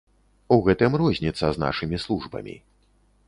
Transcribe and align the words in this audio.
У 0.55 0.55
гэтым 0.67 0.95
розніца 1.01 1.45
з 1.57 1.61
нашымі 1.65 2.01
службамі. 2.05 2.55